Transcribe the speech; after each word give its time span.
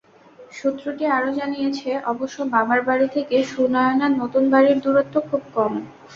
সূত্রটি 0.51 1.03
আরও 1.09 1.29
জানিয়েছে, 1.39 1.89
অবশ্য 2.11 2.37
বাবার 2.53 2.79
বাড়ি 2.87 3.07
থেকে 3.15 3.35
সুনয়নার 3.51 4.13
নতুন 4.21 4.43
বাড়ির 4.53 4.77
দূরত্ব 4.83 5.15
খুব 5.29 5.41
কম। 5.55 5.73